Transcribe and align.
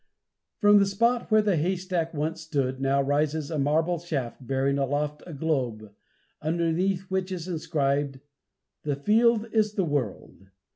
From 0.57 0.79
the 0.79 0.87
spot 0.87 1.29
where 1.29 1.43
the 1.43 1.57
haystack 1.57 2.11
once 2.11 2.41
stood, 2.41 2.81
now 2.81 3.03
rises 3.03 3.51
a 3.51 3.59
marble 3.59 3.99
shaft, 3.99 4.47
bearing 4.47 4.79
aloft 4.79 5.21
a 5.27 5.33
globe, 5.35 5.93
underneath 6.41 7.01
which 7.11 7.31
is 7.31 7.47
inscribed: 7.47 8.19
"THE 8.81 8.95
FIELD 8.95 9.49
IS 9.53 9.73
THE 9.75 9.85
WORLD." 9.85 10.47